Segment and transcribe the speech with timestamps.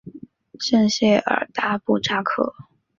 [0.57, 2.51] 圣谢尔达布扎克。